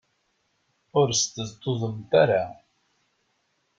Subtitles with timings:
[0.99, 2.43] Ur sṭeẓṭuẓemt ara.